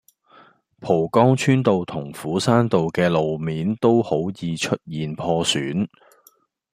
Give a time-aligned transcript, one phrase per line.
[0.79, 5.87] 蒲崗村道同斧山道嘅路面都好易出現破損